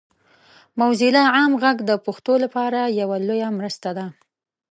موزیلا 0.79 1.23
عام 1.35 1.51
غږ 1.63 1.77
د 1.89 1.91
پښتو 2.05 2.33
لپاره 2.43 2.79
یوه 3.01 3.17
لویه 3.27 3.49
مرسته 3.59 3.89
ده. 3.97 4.05